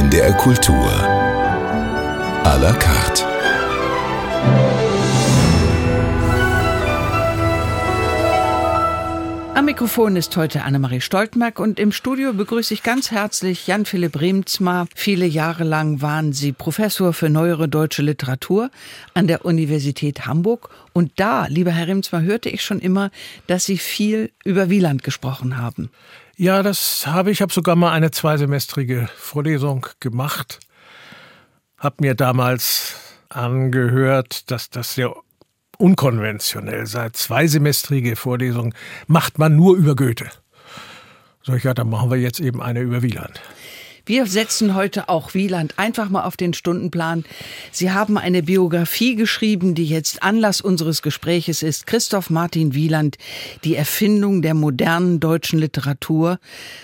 [0.00, 0.88] NDR Kultur.
[2.42, 3.22] À la carte.
[9.54, 14.86] Am Mikrofon ist heute Annemarie Stoltenberg und im Studio begrüße ich ganz herzlich Jan-Philipp Remzma.
[14.94, 18.70] Viele Jahre lang waren Sie Professor für neuere deutsche Literatur
[19.12, 20.70] an der Universität Hamburg.
[20.94, 23.10] Und da, lieber Herr Remzma, hörte ich schon immer,
[23.48, 25.90] dass Sie viel über Wieland gesprochen haben.
[26.40, 27.36] Ja, das habe ich.
[27.36, 30.58] Ich habe sogar mal eine zweisemestrige Vorlesung gemacht.
[31.76, 32.94] Hab mir damals
[33.28, 35.14] angehört, dass das sehr
[35.76, 37.10] unkonventionell sei.
[37.10, 38.72] Zweisemestrige Vorlesungen
[39.06, 40.30] macht man nur über Goethe.
[41.42, 43.38] So, ich ja, dann machen wir jetzt eben eine über Wieland.
[44.10, 47.24] Wir setzen heute auch Wieland einfach mal auf den Stundenplan.
[47.70, 51.86] Sie haben eine Biografie geschrieben, die jetzt Anlass unseres Gespräches ist.
[51.86, 53.18] Christoph Martin Wieland,
[53.62, 56.40] die Erfindung der modernen deutschen Literatur.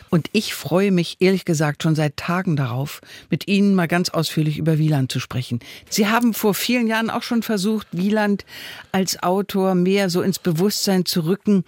[0.08, 4.56] Und ich freue mich ehrlich gesagt schon seit Tagen darauf, mit Ihnen mal ganz ausführlich
[4.56, 5.58] über Wieland zu sprechen.
[5.90, 8.44] Sie haben vor vielen Jahren auch schon versucht, Wieland
[8.92, 11.64] als Autor mehr so ins Bewusstsein zu rücken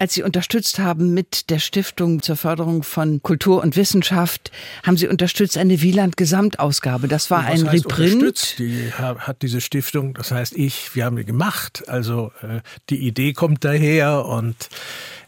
[0.00, 4.50] als Sie unterstützt haben mit der Stiftung zur Förderung von Kultur und Wissenschaft,
[4.82, 7.06] haben Sie unterstützt eine Wieland-Gesamtausgabe.
[7.06, 8.58] Das war ein Reprint.
[8.58, 11.84] Die hat diese Stiftung, das heißt ich, wir haben die gemacht.
[11.86, 14.56] Also äh, die Idee kommt daher und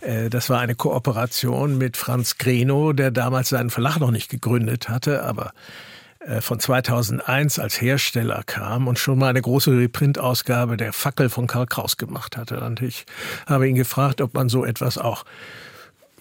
[0.01, 4.89] äh, das war eine Kooperation mit Franz Greno, der damals seinen Verlag noch nicht gegründet
[4.89, 5.53] hatte, aber
[6.41, 11.67] von 2001 als Hersteller kam und schon mal eine große Reprint-Ausgabe der Fackel von Karl
[11.67, 12.61] Kraus gemacht hatte.
[12.61, 13.07] Und ich
[13.47, 15.25] habe ihn gefragt, ob man so etwas auch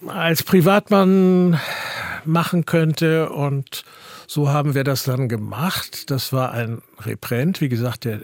[0.08, 1.60] als Privatmann
[2.26, 3.30] machen könnte.
[3.30, 3.84] Und
[4.28, 6.10] so haben wir das dann gemacht.
[6.10, 8.22] Das war ein Reprint, wie gesagt, der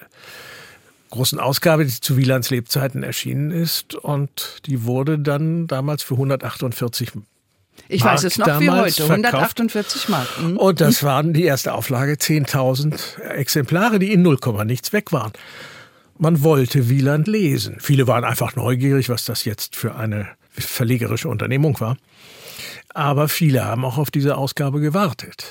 [1.10, 3.96] großen Ausgabe, die zu Wielands Lebzeiten erschienen ist.
[3.96, 7.12] Und die wurde dann damals für 148
[7.88, 10.28] ich Mark weiß es noch wie heute, 148 Mark.
[10.42, 10.58] Mhm.
[10.58, 15.32] Und das waren die erste Auflage, 10.000 Exemplare, die in 0, nichts weg waren.
[16.18, 17.78] Man wollte Wieland lesen.
[17.80, 21.98] Viele waren einfach neugierig, was das jetzt für eine verlegerische Unternehmung war.
[22.94, 25.46] Aber viele haben auch auf diese Ausgabe gewartet.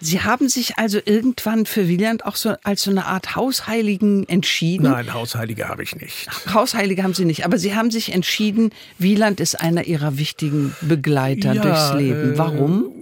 [0.00, 4.84] Sie haben sich also irgendwann für Wieland auch so als so eine Art Hausheiligen entschieden?
[4.84, 6.28] Nein, Hausheilige habe ich nicht.
[6.52, 11.54] Hausheilige haben Sie nicht, aber Sie haben sich entschieden, Wieland ist einer Ihrer wichtigen Begleiter
[11.54, 12.34] ja, durchs Leben.
[12.34, 12.92] Äh, Warum?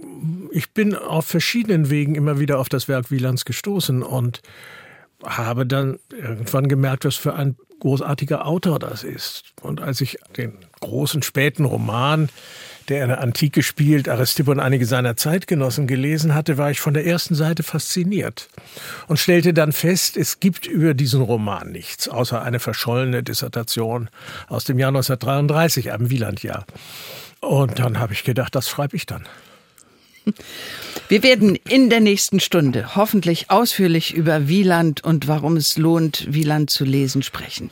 [0.51, 4.41] ich bin auf verschiedenen Wegen immer wieder auf das Werk Wielands gestoßen und
[5.23, 9.53] habe dann irgendwann gemerkt, was für ein großartiger Autor das ist.
[9.61, 12.29] Und als ich den großen späten Roman
[12.89, 16.93] der in der Antike spielt, Aristipp und einige seiner Zeitgenossen gelesen hatte, war ich von
[16.93, 18.49] der ersten Seite fasziniert
[19.07, 24.09] und stellte dann fest, es gibt über diesen Roman nichts, außer eine verschollene Dissertation
[24.47, 26.65] aus dem Jahr 1933, einem Wielandjahr.
[27.41, 29.25] Und dann habe ich gedacht, das schreibe ich dann.
[31.07, 36.69] Wir werden in der nächsten Stunde hoffentlich ausführlich über Wieland und warum es lohnt, Wieland
[36.69, 37.71] zu lesen sprechen.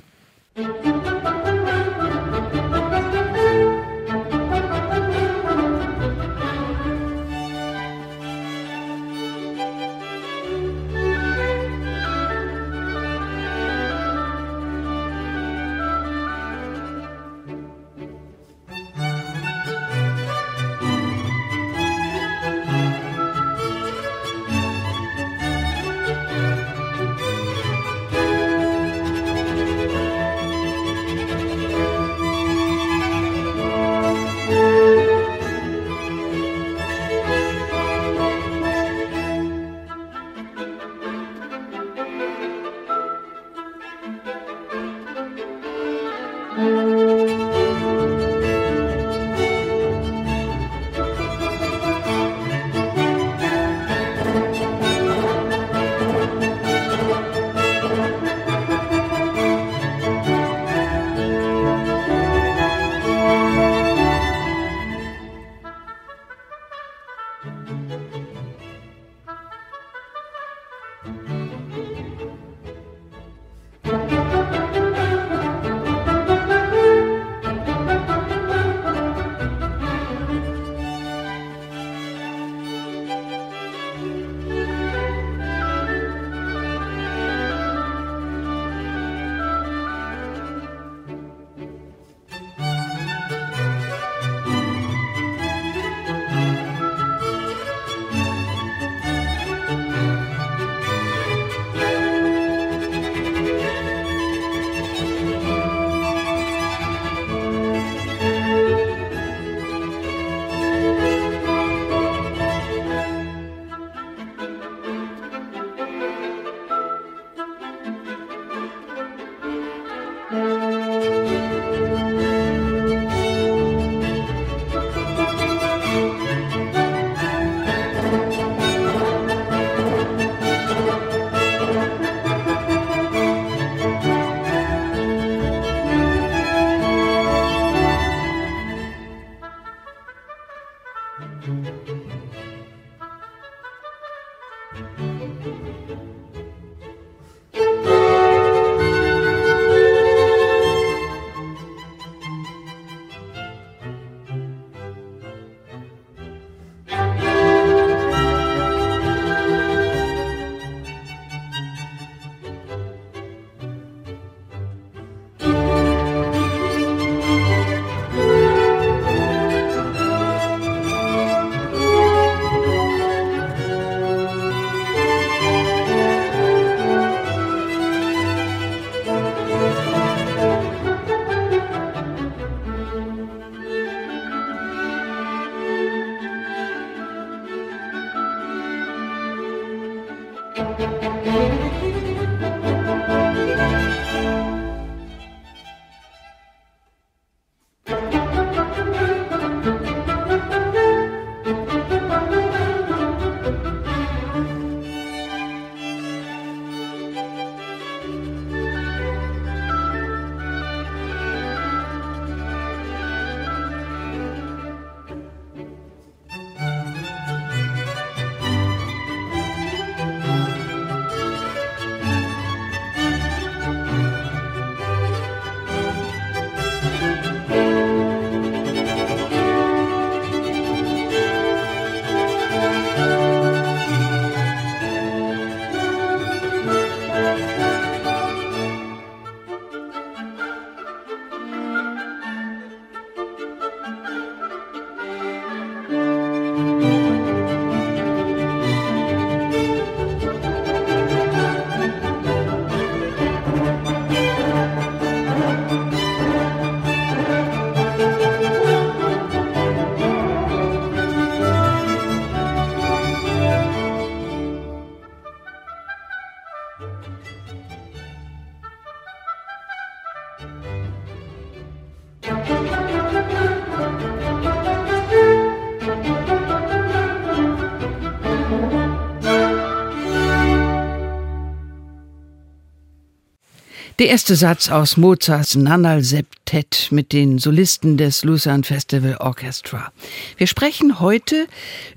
[283.98, 289.94] Der erste Satz aus Mozarts Nannal Septett mit den Solisten des Lucerne Festival Orchestra.
[290.36, 291.48] Wir sprechen heute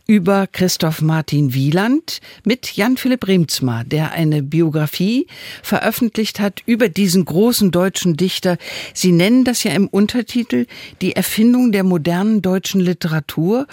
[0.07, 5.27] über Christoph Martin Wieland mit Jan-Philipp Remzma, der eine Biografie
[5.65, 8.59] veröffentlicht hat über diesen großen deutschen Dichter.
[8.95, 10.67] Sie nennen das ja im Untertitel
[11.01, 13.67] die Erfindung der modernen deutschen Literatur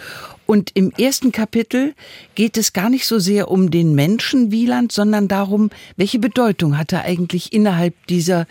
[0.46, 1.94] und im ersten Kapitel
[2.36, 6.94] geht es gar nicht so sehr um den Menschen Wieland, sondern darum, welche Bedeutung hat
[6.94, 8.46] er eigentlich innerhalb dieser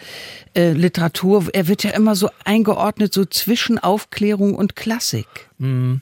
[0.55, 1.46] äh, Literatur.
[1.52, 5.26] Er wird ja immer so eingeordnet, so zwischen Aufklärung und Klassik.
[5.58, 6.00] Mhm.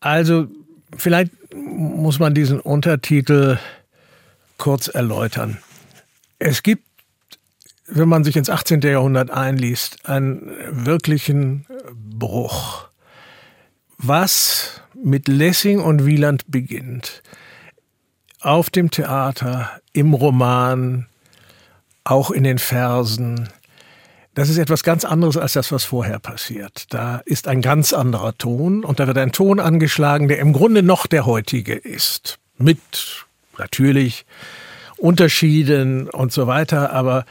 [0.00, 0.48] Also
[0.96, 3.58] vielleicht muss man diesen Untertitel
[4.58, 5.58] kurz erläutern.
[6.38, 6.84] Es gibt,
[7.86, 8.80] wenn man sich ins 18.
[8.82, 12.88] Jahrhundert einliest, einen wirklichen Bruch
[13.98, 17.22] was mit Lessing und Wieland beginnt,
[18.40, 21.06] auf dem Theater, im Roman,
[22.04, 23.48] auch in den Versen,
[24.34, 26.86] das ist etwas ganz anderes als das, was vorher passiert.
[26.92, 30.82] Da ist ein ganz anderer Ton und da wird ein Ton angeschlagen, der im Grunde
[30.82, 32.38] noch der heutige ist.
[32.58, 32.80] Mit
[33.58, 34.26] natürlich
[34.96, 37.26] Unterschieden und so weiter, aber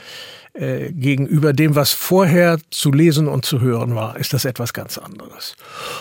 [0.54, 4.98] äh, gegenüber dem, was vorher zu lesen und zu hören war, ist das etwas ganz
[4.98, 5.56] anderes.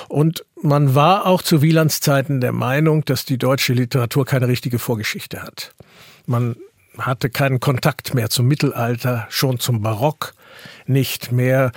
[0.09, 4.79] Und man war auch zu Wielands Zeiten der Meinung, dass die deutsche Literatur keine richtige
[4.79, 5.75] Vorgeschichte hat.
[6.27, 6.57] Man
[6.99, 10.35] hatte keinen Kontakt mehr zum Mittelalter, schon zum Barock
[10.87, 11.73] nicht mehr.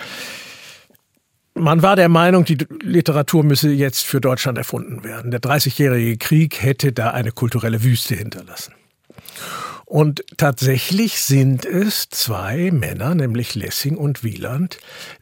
[1.53, 5.31] Man war der Meinung, die Literatur müsse jetzt für Deutschland erfunden werden.
[5.31, 8.73] Der Dreißigjährige Krieg hätte da eine kulturelle Wüste hinterlassen.
[9.95, 14.77] Und tatsächlich sind es zwei Männer, nämlich Lessing und Wieland,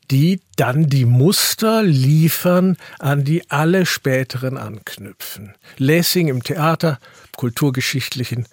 [0.10, 5.54] die dann die Muster liefern, an die alle späteren anknüpfen.
[5.78, 6.98] Lessing im Theater,
[7.38, 8.48] kulturgeschichtlichen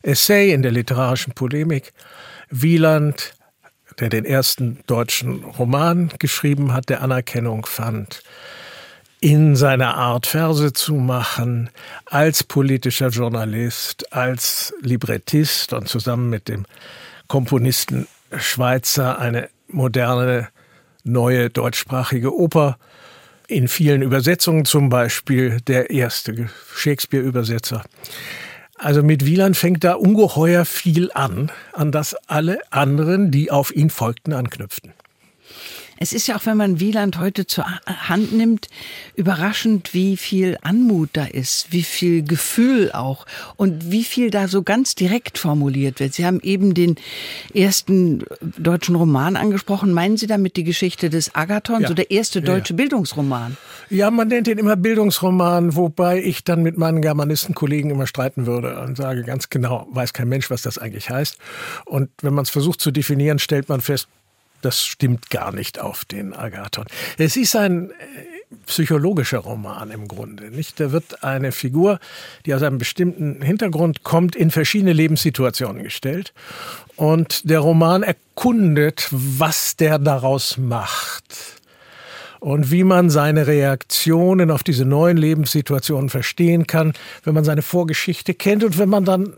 [0.00, 1.92] Essay in der literarischen Polemik,
[2.48, 3.34] Wieland,
[4.00, 8.22] der den ersten deutschen Roman geschrieben hat, der Anerkennung fand,
[9.20, 11.70] in seiner Art Verse zu machen,
[12.04, 16.66] als politischer Journalist, als Librettist und zusammen mit dem
[17.28, 18.06] Komponisten
[18.36, 20.48] Schweizer eine moderne,
[21.04, 22.78] neue deutschsprachige Oper
[23.48, 27.84] in vielen Übersetzungen, zum Beispiel der erste Shakespeare-Übersetzer.
[28.78, 33.88] Also mit Wieland fängt da ungeheuer viel an, an das alle anderen, die auf ihn
[33.88, 34.92] folgten, anknüpften.
[35.98, 38.68] Es ist ja auch, wenn man Wieland heute zur Hand nimmt,
[39.14, 43.26] überraschend, wie viel Anmut da ist, wie viel Gefühl auch
[43.56, 46.14] und wie viel da so ganz direkt formuliert wird.
[46.14, 46.96] Sie haben eben den
[47.54, 48.24] ersten
[48.58, 49.92] deutschen Roman angesprochen.
[49.92, 51.88] Meinen Sie damit die Geschichte des Agathon, ja.
[51.88, 52.76] so der erste deutsche ja.
[52.76, 53.56] Bildungsroman?
[53.88, 58.80] Ja, man nennt ihn immer Bildungsroman, wobei ich dann mit meinen Germanistenkollegen immer streiten würde
[58.80, 61.38] und sage ganz genau, weiß kein Mensch, was das eigentlich heißt.
[61.84, 64.08] Und wenn man es versucht zu definieren, stellt man fest,
[64.66, 66.86] das stimmt gar nicht auf den Agathon.
[67.18, 67.94] Es ist ein äh,
[68.66, 70.80] psychologischer Roman im Grunde, nicht?
[70.80, 72.00] Da wird eine Figur,
[72.44, 76.34] die aus einem bestimmten Hintergrund kommt, in verschiedene Lebenssituationen gestellt.
[76.96, 81.62] Und der Roman erkundet, was der daraus macht.
[82.40, 86.92] Und wie man seine Reaktionen auf diese neuen Lebenssituationen verstehen kann,
[87.22, 89.32] wenn man seine Vorgeschichte kennt und wenn man dann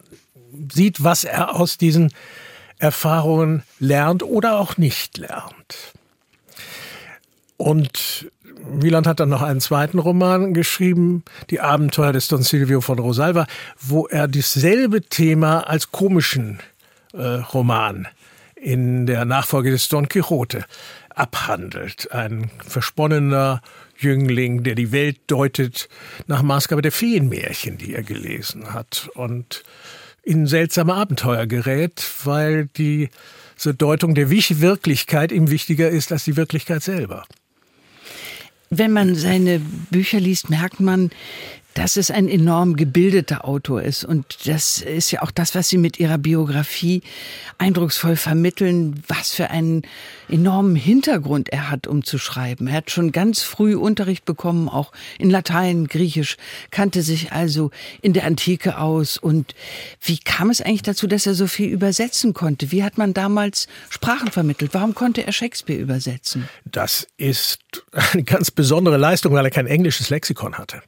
[0.73, 2.12] sieht, was er aus diesen
[2.78, 5.92] Erfahrungen lernt oder auch nicht lernt.
[7.56, 8.30] Und
[8.70, 13.47] Wieland hat dann noch einen zweiten Roman geschrieben, Die Abenteuer des Don Silvio von Rosalva,
[13.80, 16.61] wo er dasselbe Thema als komischen
[17.12, 18.08] äh, Roman
[18.54, 20.64] in der Nachfolge des Don Quixote
[21.14, 22.12] abhandelt.
[22.12, 23.61] Ein versponnener
[23.97, 25.88] Jüngling, der die Welt deutet
[26.26, 29.08] nach Maßgabe der Feenmärchen, die er gelesen hat.
[29.14, 29.64] Und
[30.28, 33.08] in seltsame Abenteuer gerät, weil die
[33.56, 34.28] so Deutung der
[34.61, 37.25] Wirklichkeit ihm wichtiger ist als die Wirklichkeit selber.
[38.68, 39.58] Wenn man seine
[39.90, 41.11] Bücher liest, merkt man,
[41.78, 44.04] dass es ein enorm gebildeter Autor ist.
[44.04, 47.02] Und das ist ja auch das, was Sie mit Ihrer Biografie
[47.56, 49.82] eindrucksvoll vermitteln, was für einen
[50.28, 52.66] enormen Hintergrund er hat, um zu schreiben.
[52.66, 56.37] Er hat schon ganz früh Unterricht bekommen, auch in Latein, Griechisch,
[56.73, 57.70] kannte sich also
[58.02, 59.16] in der Antike aus.
[59.16, 59.54] Und
[60.02, 62.73] wie kam es eigentlich dazu, dass er so viel übersetzen konnte?
[62.73, 64.75] Wie hat man damals Sprachen vermittelt?
[64.75, 66.49] Warum konnte er Shakespeare übersetzen?
[66.64, 67.61] Das ist
[67.92, 70.82] eine ganz besondere Leistung, weil er kein englisches Lexikon hatte.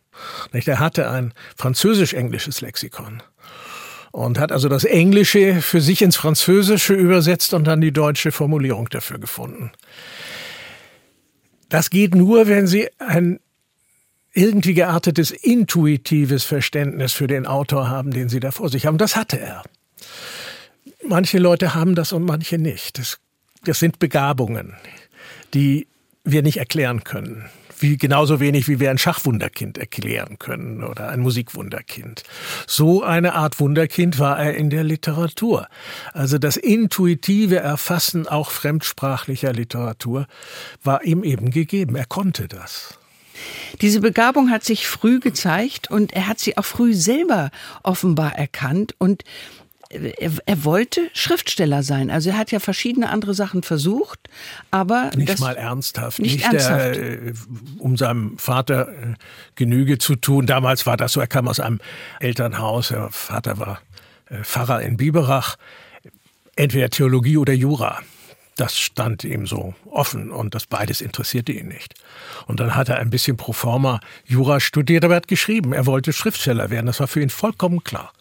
[0.53, 3.23] Er hatte ein französisch-englisches Lexikon
[4.13, 8.89] und hat also das Englische für sich ins Französische übersetzt und dann die deutsche Formulierung
[8.89, 9.71] dafür gefunden.
[11.69, 13.39] Das geht nur, wenn Sie ein
[14.33, 18.99] irgendwie geartetes intuitives Verständnis für den Autor haben, den Sie da vor sich haben.
[18.99, 19.63] Das hatte er.
[21.07, 22.99] Manche Leute haben das und manche nicht.
[22.99, 23.19] Das,
[23.65, 24.75] das sind Begabungen,
[25.55, 25.87] die
[26.25, 27.49] wir nicht erklären können
[27.83, 32.23] wie genauso wenig wie wir ein Schachwunderkind erklären können oder ein Musikwunderkind.
[32.67, 35.69] So eine Art Wunderkind war er in der Literatur.
[36.13, 40.27] Also das intuitive Erfassen auch fremdsprachlicher Literatur
[40.83, 41.97] war ihm eben gegeben.
[41.97, 42.99] Er konnte das.
[43.81, 47.51] Diese Begabung hat sich früh gezeigt und er hat sie auch früh selber
[47.83, 49.25] offenbar erkannt und
[49.91, 52.11] er, er, wollte Schriftsteller sein.
[52.11, 54.21] Also er hat ja verschiedene andere Sachen versucht,
[54.71, 56.97] aber nicht mal ernsthaft, nicht, nicht ernsthaft.
[56.97, 57.33] Der, äh,
[57.79, 59.15] um seinem Vater äh,
[59.57, 60.47] Genüge zu tun.
[60.47, 61.21] Damals war das so.
[61.21, 61.81] Er kam aus einem
[62.21, 62.89] Elternhaus.
[62.89, 63.81] Der Vater war
[64.29, 65.57] äh, Pfarrer in Biberach.
[66.55, 68.01] Entweder Theologie oder Jura.
[68.57, 71.95] Das stand ihm so offen und das beides interessierte ihn nicht.
[72.47, 75.73] Und dann hat er ein bisschen pro forma Jura studiert, aber er hat geschrieben.
[75.73, 76.87] Er wollte Schriftsteller werden.
[76.87, 78.13] Das war für ihn vollkommen klar.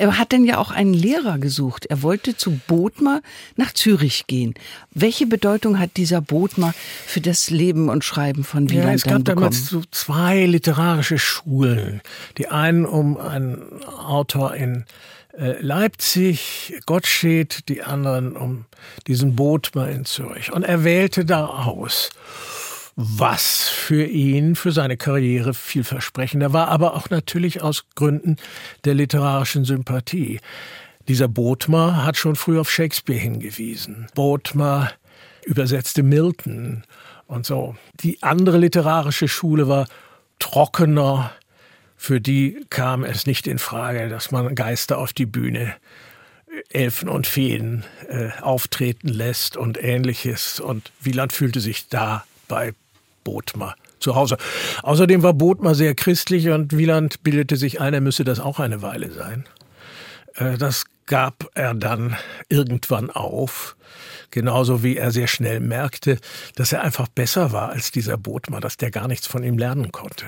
[0.00, 1.84] Er hat dann ja auch einen Lehrer gesucht.
[1.84, 3.20] Er wollte zu Bodmer
[3.56, 4.54] nach Zürich gehen.
[4.92, 6.72] Welche Bedeutung hat dieser Bodmer
[7.06, 12.00] für das Leben und Schreiben von Wieland ja, es gab damals so zwei literarische Schulen.
[12.38, 14.86] Die einen um einen Autor in
[15.38, 18.64] äh, Leipzig, Gottsched, die anderen um
[19.06, 20.50] diesen Bodmer in Zürich.
[20.50, 22.08] Und er wählte da aus
[23.02, 28.36] was für ihn, für seine Karriere vielversprechender war, aber auch natürlich aus Gründen
[28.84, 30.40] der literarischen Sympathie.
[31.08, 34.06] Dieser Bodmer hat schon früh auf Shakespeare hingewiesen.
[34.14, 34.92] Bodmer
[35.44, 36.84] übersetzte Milton
[37.26, 37.74] und so.
[38.00, 39.88] Die andere literarische Schule war
[40.38, 41.32] trockener.
[41.96, 45.74] Für die kam es nicht in Frage, dass man Geister auf die Bühne
[46.68, 50.60] Elfen und Feen äh, auftreten lässt und ähnliches.
[50.60, 52.74] Und Wieland fühlte sich da bei
[53.24, 54.36] Bodmer zu Hause.
[54.82, 58.82] Außerdem war Bodmer sehr christlich und Wieland bildete sich ein, er müsse das auch eine
[58.82, 59.44] Weile sein.
[60.34, 62.16] Äh, das gab er dann
[62.48, 63.76] irgendwann auf.
[64.30, 66.18] Genauso wie er sehr schnell merkte,
[66.54, 69.90] dass er einfach besser war als dieser Bodmer, dass der gar nichts von ihm lernen
[69.90, 70.26] konnte.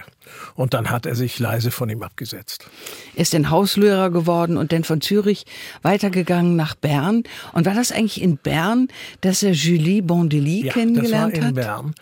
[0.56, 2.66] Und dann hat er sich leise von ihm abgesetzt.
[3.14, 5.46] Er ist dann Hauslehrer geworden und dann von Zürich
[5.82, 7.22] weitergegangen nach Bern.
[7.52, 8.88] Und war das eigentlich in Bern,
[9.20, 11.64] dass er Julie Bondelli ja, kennengelernt das war in hat?
[11.64, 11.94] Bern.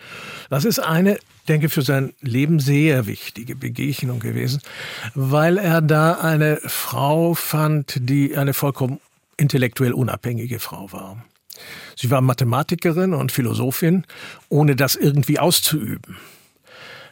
[0.49, 1.19] Das ist eine
[1.51, 4.61] denke, für sein Leben sehr wichtige Begegnung gewesen,
[5.13, 8.99] weil er da eine Frau fand, die eine vollkommen
[9.37, 11.23] intellektuell unabhängige Frau war.
[11.95, 14.05] Sie war Mathematikerin und Philosophin,
[14.49, 16.17] ohne das irgendwie auszuüben.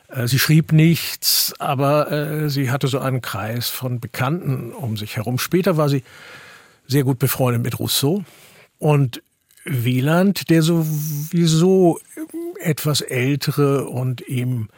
[0.07, 5.17] Äh, sie schrieb nichts, aber äh, sie hatte so einen Kreis von Bekannten um sich
[5.17, 5.37] herum.
[5.37, 6.03] Später war sie
[6.87, 8.23] sehr gut befreundet mit Rousseau
[8.79, 9.21] und
[9.65, 11.99] Wieland, der sowieso
[12.59, 14.69] etwas ältere und ihm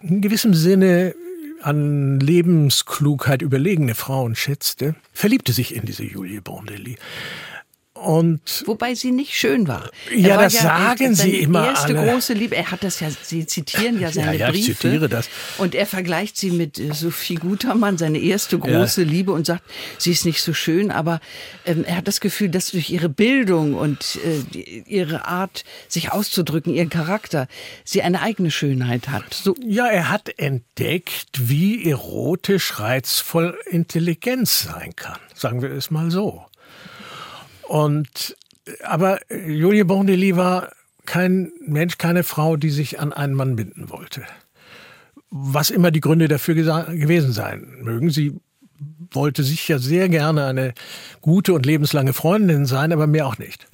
[0.00, 1.14] in gewissem Sinne
[1.62, 6.96] an Lebensklugheit überlegene Frauen schätzte, verliebte sich in diese Julie Bondelli.
[8.00, 9.90] Und Wobei sie nicht schön war.
[10.14, 12.12] ja, war das ja sagen sie immer erste alle.
[12.12, 12.56] große Liebe.
[12.56, 14.70] Er hat das ja, sie zitieren ja seine ja, ja, Briefe.
[14.70, 15.28] Ich zitiere das.
[15.58, 19.08] Und er vergleicht sie mit äh, Sophie Gutermann, seine erste große ja.
[19.08, 19.62] Liebe, und sagt,
[19.98, 21.20] sie ist nicht so schön, aber
[21.66, 26.72] ähm, er hat das Gefühl, dass durch ihre Bildung und äh, ihre Art, sich auszudrücken,
[26.72, 27.48] ihren Charakter,
[27.84, 29.34] sie eine eigene Schönheit hat.
[29.34, 29.54] So.
[29.62, 35.18] Ja, er hat entdeckt, wie erotisch reizvoll Intelligenz sein kann.
[35.34, 36.46] Sagen wir es mal so.
[37.70, 38.36] Und,
[38.82, 40.72] aber Julie Bondelli war
[41.06, 44.24] kein Mensch, keine Frau, die sich an einen Mann binden wollte.
[45.30, 48.10] Was immer die Gründe dafür gewesen sein mögen.
[48.10, 48.40] Sie
[49.12, 50.74] wollte sicher sehr gerne eine
[51.20, 53.68] gute und lebenslange Freundin sein, aber mehr auch nicht.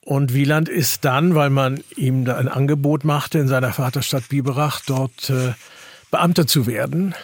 [0.00, 4.80] Und Wieland ist dann, weil man ihm da ein Angebot machte, in seiner Vaterstadt Biberach
[4.84, 5.52] dort äh,
[6.10, 7.14] Beamter zu werden,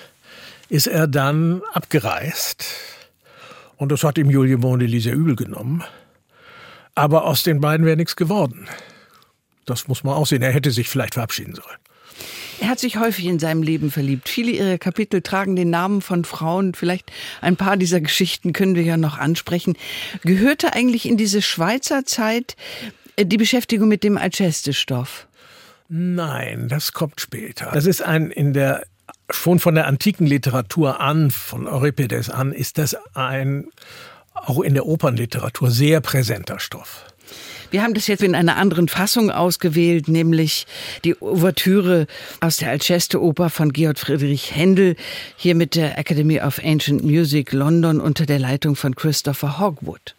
[0.69, 2.65] ist er dann abgereist
[3.83, 5.83] und das hat ihm Julie Mondeli sehr übel genommen.
[6.95, 8.69] Aber aus den beiden wäre nichts geworden.
[9.67, 10.41] Das muss man auch sehen.
[10.41, 11.79] Er hätte sich vielleicht verabschieden sollen.
[12.61, 14.29] Er hat sich häufig in seinem Leben verliebt.
[14.29, 16.75] Viele ihrer Kapitel tragen den Namen von Frauen.
[16.75, 17.11] Vielleicht
[17.41, 19.77] ein paar dieser Geschichten können wir ja noch ansprechen.
[20.23, 22.55] Gehörte eigentlich in diese Schweizer Zeit
[23.17, 25.27] äh, die Beschäftigung mit dem Alceste-Stoff?
[25.89, 27.73] Nein, das kommt später.
[27.75, 28.85] Das ist ein in der
[29.35, 33.69] schon von der antiken Literatur an, von Euripides an, ist das ein
[34.35, 37.05] auch in der Opernliteratur sehr präsenter Stoff.
[37.71, 40.67] Wir haben das jetzt in einer anderen Fassung ausgewählt, nämlich
[41.05, 42.07] die Ouvertüre
[42.41, 44.95] aus der Alceste-Oper von Georg Friedrich Händel,
[45.37, 50.15] hier mit der Academy of Ancient Music London unter der Leitung von Christopher Hogwood.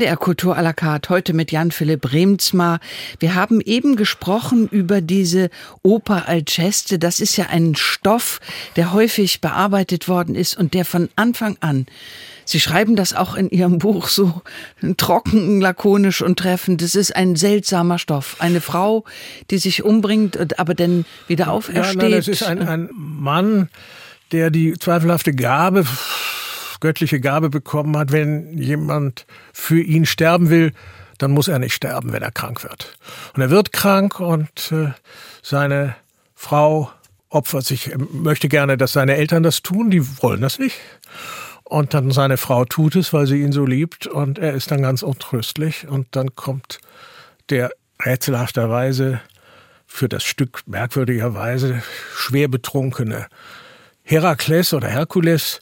[0.00, 2.80] NDR Kultur à la carte, heute mit Jan-Philipp Remsmar.
[3.18, 5.50] Wir haben eben gesprochen über diese
[5.82, 6.98] Oper Alceste.
[6.98, 8.40] Das ist ja ein Stoff,
[8.76, 11.84] der häufig bearbeitet worden ist und der von Anfang an
[12.46, 14.40] Sie schreiben das auch in Ihrem Buch so
[14.96, 16.80] trocken, lakonisch und treffend.
[16.80, 18.36] Das ist ein seltsamer Stoff.
[18.38, 19.04] Eine Frau,
[19.50, 22.02] die sich umbringt, aber dann wieder aufersteht.
[22.02, 23.68] Ja, nein, es ist ein, ein Mann,
[24.32, 25.84] der die zweifelhafte Gabe
[26.80, 30.72] göttliche Gabe bekommen hat, wenn jemand für ihn sterben will,
[31.18, 32.96] dann muss er nicht sterben, wenn er krank wird.
[33.34, 34.92] Und er wird krank und äh,
[35.42, 35.94] seine
[36.34, 36.90] Frau
[37.28, 40.78] opfert sich, möchte gerne, dass seine Eltern das tun, die wollen das nicht.
[41.64, 44.82] Und dann seine Frau tut es, weil sie ihn so liebt und er ist dann
[44.82, 46.80] ganz untröstlich und dann kommt
[47.50, 47.70] der
[48.04, 49.20] rätselhafterweise
[49.86, 51.82] für das Stück merkwürdigerweise
[52.16, 53.26] schwer betrunkene
[54.02, 55.60] Herakles oder Herkules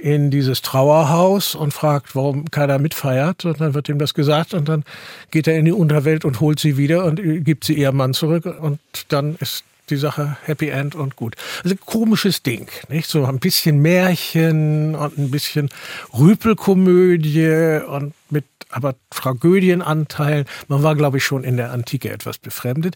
[0.00, 3.44] in dieses Trauerhaus und fragt, warum keiner mitfeiert.
[3.44, 4.84] Und dann wird ihm das gesagt und dann
[5.30, 8.46] geht er in die Unterwelt und holt sie wieder und gibt sie ihrem Mann zurück
[8.46, 11.36] und dann ist die Sache Happy End und gut.
[11.64, 13.08] Also komisches Ding, nicht?
[13.08, 15.68] So ein bisschen Märchen und ein bisschen
[16.16, 20.46] Rüpelkomödie und mit aber Tragödienanteilen.
[20.68, 22.94] Man war, glaube ich, schon in der Antike etwas befremdet.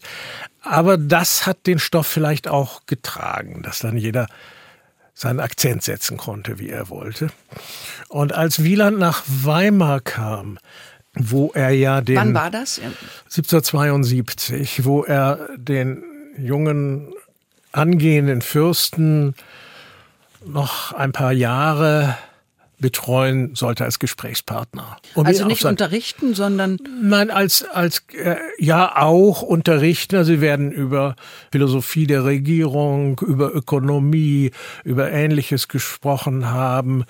[0.61, 4.27] Aber das hat den Stoff vielleicht auch getragen, dass dann jeder
[5.15, 7.29] seinen Akzent setzen konnte, wie er wollte.
[8.09, 10.59] Und als Wieland nach Weimar kam,
[11.13, 12.17] wo er ja den.
[12.17, 12.79] Wann war das?
[12.79, 16.03] 1772, wo er den
[16.37, 17.13] jungen
[17.71, 19.35] angehenden Fürsten
[20.45, 22.17] noch ein paar Jahre
[22.79, 24.97] betreuen sollte als Gesprächspartner.
[25.13, 30.15] Um also nicht unterrichten, sondern nein, als als äh, ja auch unterrichten.
[30.15, 31.15] Also sie werden über
[31.51, 34.51] Philosophie der Regierung, über Ökonomie,
[34.83, 37.05] über Ähnliches gesprochen haben.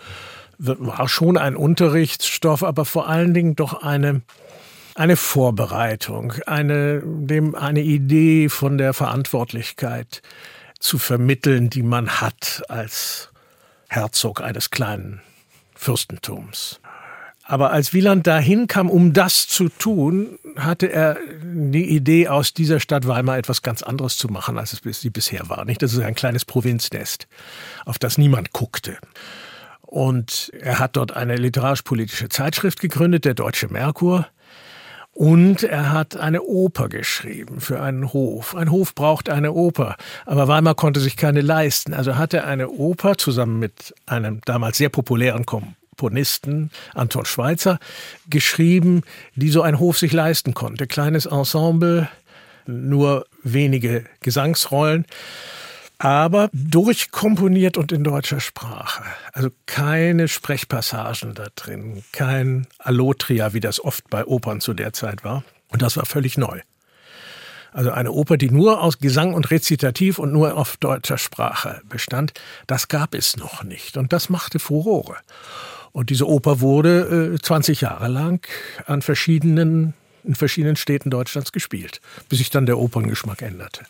[0.58, 4.22] War schon ein Unterrichtsstoff, aber vor allen Dingen doch eine
[4.94, 10.22] eine Vorbereitung, eine dem eine Idee von der Verantwortlichkeit
[10.80, 13.30] zu vermitteln, die man hat als
[13.90, 15.22] Herzog eines kleinen
[15.86, 16.80] Fürstentums.
[17.44, 22.80] Aber als Wieland dahin kam, um das zu tun, hatte er die Idee, aus dieser
[22.80, 25.64] Stadt Weimar etwas ganz anderes zu machen, als es sie bisher war.
[25.64, 25.84] Nicht?
[25.84, 27.28] Das ist ein kleines Provinznest,
[27.86, 28.98] auf das niemand guckte.
[29.82, 34.28] Und er hat dort eine literarisch-politische Zeitschrift gegründet, der Deutsche Merkur.
[35.16, 38.54] Und er hat eine Oper geschrieben für einen Hof.
[38.54, 41.94] Ein Hof braucht eine Oper, aber Weimar konnte sich keine leisten.
[41.94, 47.80] Also hat er eine Oper zusammen mit einem damals sehr populären Komponisten, Anton Schweitzer,
[48.30, 49.04] geschrieben,
[49.36, 50.86] die so ein Hof sich leisten konnte.
[50.86, 52.10] Kleines Ensemble,
[52.66, 55.06] nur wenige Gesangsrollen
[55.98, 59.04] aber durchkomponiert und in deutscher Sprache.
[59.34, 65.24] Also keine Sprechpassagen da drin, kein Allotria, wie das oft bei Opern zu der Zeit
[65.24, 65.44] war.
[65.70, 66.62] Und das war völlig neu.
[67.72, 72.34] Also eine Oper, die nur aus Gesang und Rezitativ und nur auf deutscher Sprache bestand,
[72.68, 73.98] das gab es noch nicht.
[73.98, 75.18] Und das machte Furore.
[75.92, 78.46] Und diese Oper wurde äh, 20 Jahre lang
[78.86, 83.86] an verschiedenen, in verschiedenen Städten Deutschlands gespielt, bis sich dann der Operngeschmack änderte.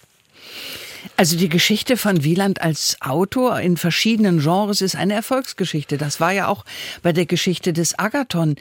[1.18, 5.98] Also die Geschichte von Wieland als Autor in verschiedenen Genres ist eine Erfolgsgeschichte.
[5.98, 6.66] Das war ja auch
[7.02, 8.56] bei der Geschichte des Agathon,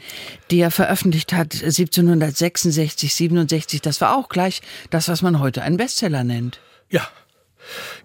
[0.51, 3.81] die er veröffentlicht hat 1766, 67.
[3.81, 6.59] Das war auch gleich das, was man heute einen Bestseller nennt.
[6.89, 7.07] Ja.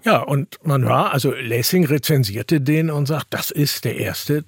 [0.04, 4.44] Ja, und man war, also Lessing rezensierte den und sagt, das ist der erste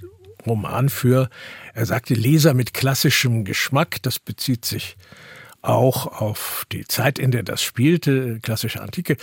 [0.47, 1.29] Roman für,
[1.75, 3.97] er sagte, Leser mit klassischem Geschmack.
[4.03, 4.97] Das bezieht sich
[5.63, 9.17] auch auf die Zeit, in der das spielte, klassische Antike.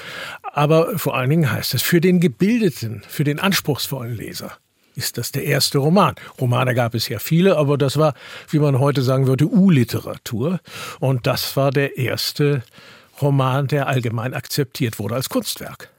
[0.54, 4.58] Aber vor allen Dingen heißt es für den gebildeten, für den anspruchsvollen Leser
[4.96, 6.16] ist das der erste Roman.
[6.40, 8.14] Romane gab es ja viele, aber das war,
[8.50, 10.60] wie man heute sagen würde, U-Literatur.
[11.00, 12.64] Und das war der erste
[13.22, 15.90] Roman, der allgemein akzeptiert wurde als Kunstwerk.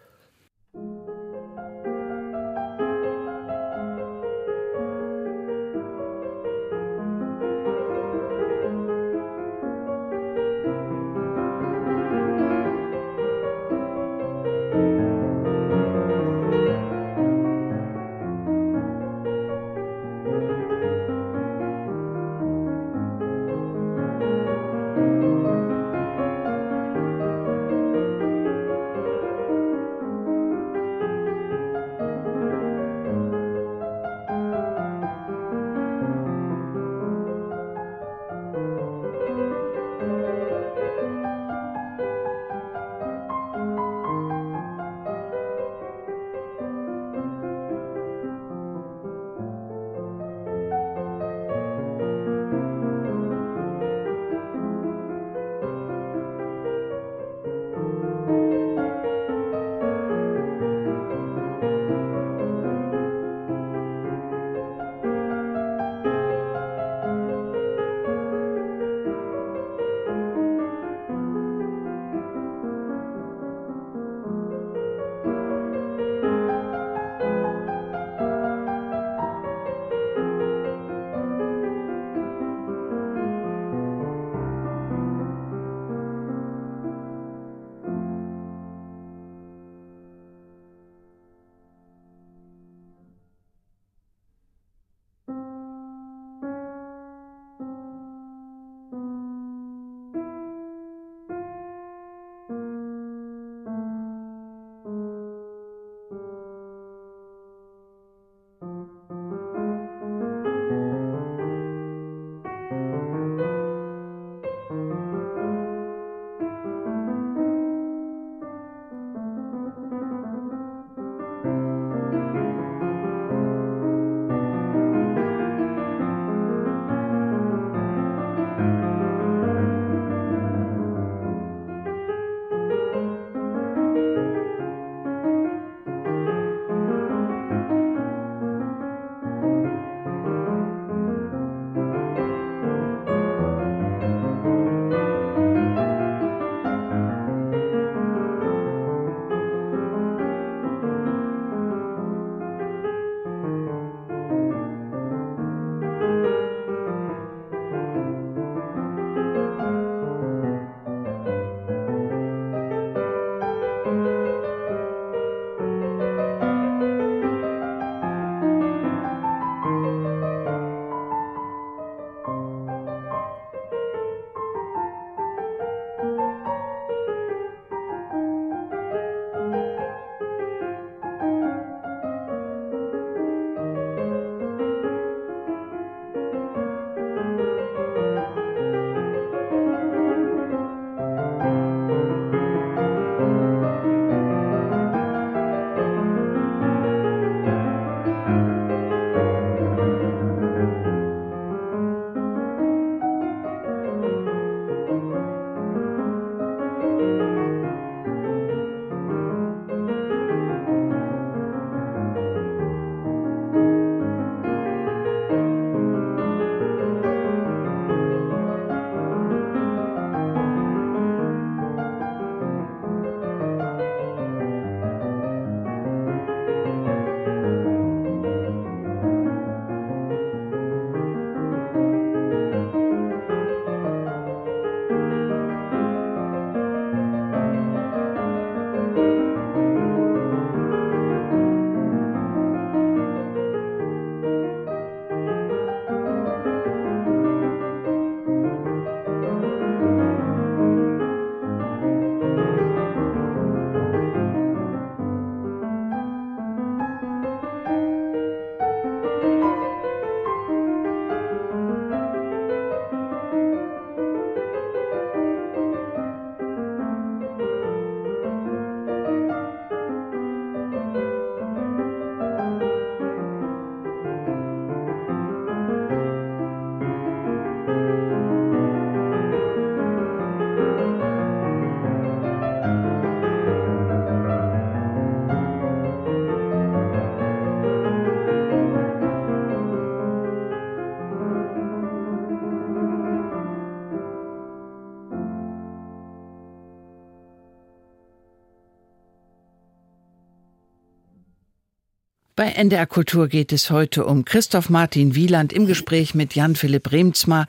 [302.40, 307.46] Bei NDR Kultur geht es heute um Christoph Martin Wieland im Gespräch mit Jan-Philipp Remzmar,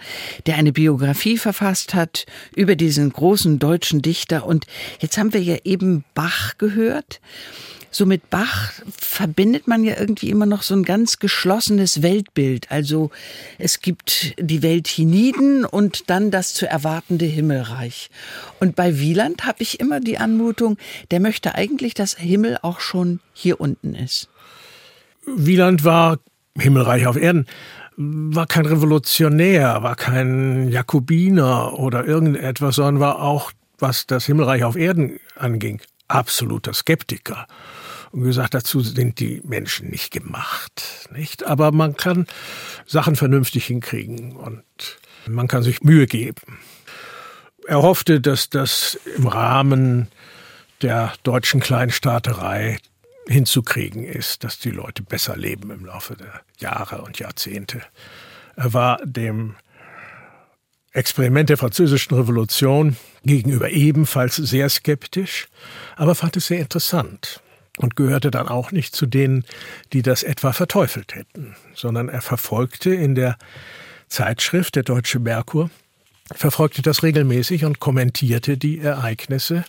[0.48, 2.26] der eine Biografie verfasst hat
[2.58, 4.46] über diesen großen deutschen Dichter.
[4.46, 4.66] Und
[5.00, 7.22] jetzt haben wir ja eben Bach gehört.
[7.90, 12.70] So mit Bach verbindet man ja irgendwie immer noch so ein ganz geschlossenes Weltbild.
[12.70, 13.12] Also
[13.60, 18.10] es gibt die Welt hienieden und dann das zu erwartende Himmelreich.
[18.60, 20.78] Und bei Wieland habe ich immer die Anmutung,
[21.12, 24.28] der möchte eigentlich, dass Himmel auch schon hier unten ist.
[25.26, 26.20] Wieland war
[26.58, 27.46] Himmelreich auf Erden,
[27.98, 34.76] war kein Revolutionär, war kein Jakobiner oder irgendetwas, sondern war auch, was das Himmelreich auf
[34.76, 37.48] Erden anging, absoluter Skeptiker.
[38.12, 41.46] Und gesagt, dazu sind die Menschen nicht gemacht, nicht?
[41.46, 42.28] Aber man kann
[42.86, 44.64] Sachen vernünftig hinkriegen und
[45.28, 46.60] man kann sich Mühe geben.
[47.68, 50.10] Er hoffte, dass das im Rahmen
[50.82, 52.80] der deutschen Kleinstaaterei
[53.32, 57.82] hinzukriegen ist, dass die Leute besser leben im Laufe der Jahre und Jahrzehnte.
[58.56, 59.56] Er war dem
[60.94, 65.48] Experiment der französischen Revolution gegenüber ebenfalls sehr skeptisch,
[65.96, 67.42] aber fand es sehr interessant
[67.78, 69.46] und gehörte dann auch nicht zu denen,
[69.94, 73.38] die das etwa verteufelt hätten, sondern er verfolgte in der
[74.10, 75.70] Zeitschrift der Deutsche Merkur,
[76.36, 79.64] verfolgte das regelmäßig und kommentierte die Ereignisse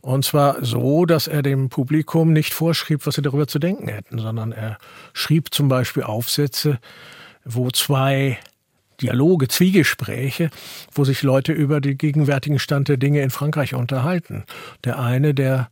[0.00, 4.18] und zwar so, dass er dem Publikum nicht vorschrieb, was sie darüber zu denken hätten,
[4.18, 4.78] sondern er
[5.12, 6.78] schrieb zum Beispiel Aufsätze,
[7.44, 8.38] wo zwei
[9.00, 10.50] Dialoge, Zwiegespräche,
[10.92, 14.44] wo sich Leute über den gegenwärtigen Stand der Dinge in Frankreich unterhalten.
[14.84, 15.68] Der eine, der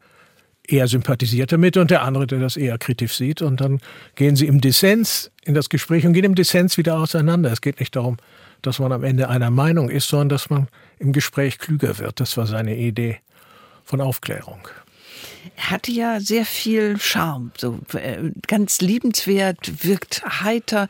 [0.69, 3.43] eher sympathisiert damit und der andere, der das eher kritisch sieht.
[3.43, 3.81] Und dann
[4.14, 7.53] gehen sie im Dissens in das Gespräch und gehen im Dissens wieder auseinander.
[7.53, 8.16] Es geht nicht darum,
[8.62, 10.68] dass man am Ende einer Meinung ist, sondern dass man
[10.99, 12.20] im Gespräch klüger wird.
[12.20, 13.18] Das war seine Idee
[13.87, 14.68] von Aufklärung.
[15.57, 20.89] Er hatte ja sehr viel Charme, so äh, ganz liebenswert, wirkt heiter.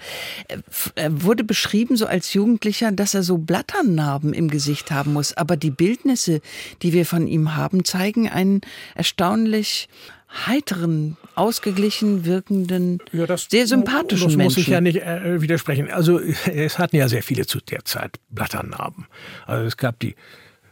[0.94, 5.36] Er wurde beschrieben so als Jugendlicher, dass er so Blatternarben im Gesicht haben muss.
[5.36, 6.40] Aber die Bildnisse,
[6.82, 8.62] die wir von ihm haben, zeigen einen
[8.94, 9.88] erstaunlich
[10.46, 14.38] heiteren, ausgeglichen wirkenden, ja, das, sehr sympathischen das Menschen.
[14.38, 15.90] Das muss ich ja nicht äh, widersprechen.
[15.90, 19.06] Also es hatten ja sehr viele zu der Zeit Blatternarben.
[19.46, 20.16] Also es gab die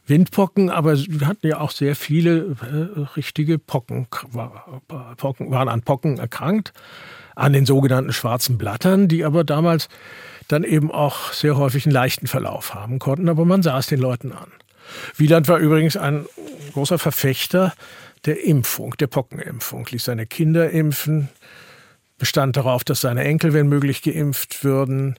[0.06, 4.06] Windpocken, aber wir hatten ja auch sehr viele äh, richtige Pocken,
[5.16, 6.72] Pocken, waren an Pocken erkrankt,
[7.34, 9.88] an den sogenannten schwarzen Blattern, die aber damals
[10.48, 14.00] dann eben auch sehr häufig einen leichten Verlauf haben konnten, aber man sah es den
[14.00, 14.52] Leuten an.
[15.16, 16.26] Wieland war übrigens ein
[16.74, 17.72] großer Verfechter
[18.26, 21.30] der Impfung, der Pockenimpfung, ließ seine Kinder impfen,
[22.18, 25.16] bestand darauf, dass seine Enkel, wenn möglich, geimpft würden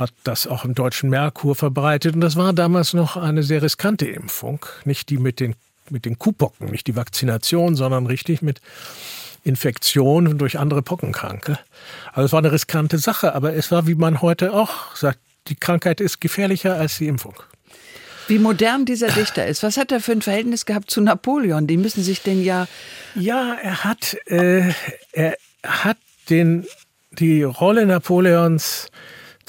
[0.00, 2.14] hat das auch im deutschen Merkur verbreitet.
[2.14, 4.64] Und das war damals noch eine sehr riskante Impfung.
[4.84, 5.54] Nicht die mit den,
[5.90, 8.60] mit den Kuhpocken, nicht die Vakzination, sondern richtig mit
[9.44, 11.58] Infektion durch andere Pockenkranke.
[12.12, 15.54] Also es war eine riskante Sache, aber es war, wie man heute auch sagt, die
[15.54, 17.34] Krankheit ist gefährlicher als die Impfung.
[18.28, 19.62] Wie modern dieser Dichter ist.
[19.62, 21.66] Was hat er für ein Verhältnis gehabt zu Napoleon?
[21.66, 22.68] Die müssen sich denn ja.
[23.16, 24.72] Ja, er hat, äh,
[25.12, 25.36] er
[25.66, 25.96] hat
[26.28, 26.64] den,
[27.10, 28.88] die Rolle Napoleons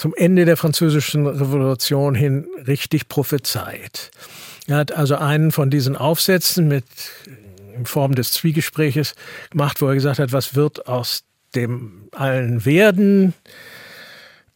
[0.02, 4.10] zum Ende der französischen Revolution hin richtig prophezeit.
[4.66, 6.86] Er hat also einen von diesen Aufsätzen mit
[7.76, 9.14] in Form des Zwiegespräches
[9.52, 11.24] gemacht, wo er gesagt hat, was wird aus
[11.54, 13.36] dem allen werden?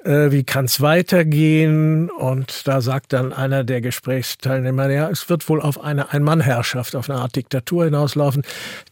[0.03, 2.09] Äh, wie kann es weitergehen?
[2.09, 7.07] Und da sagt dann einer der Gesprächsteilnehmer, ja, es wird wohl auf eine Ein-Mann-Herrschaft, auf
[7.07, 8.41] eine Art Diktatur hinauslaufen.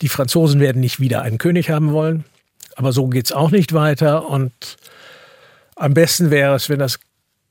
[0.04, 2.26] Die Franzosen werden nicht wieder einen König haben wollen,
[2.76, 4.30] aber so geht es auch nicht weiter.
[4.30, 4.54] Und
[5.76, 7.00] am besten wäre es, wenn das